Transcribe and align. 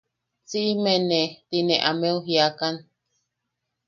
“siʼime 0.49 0.93
ne” 1.09 1.21
ti 1.47 1.57
ne 1.67 1.75
ameu 1.89 2.17
jiakan. 2.25 2.75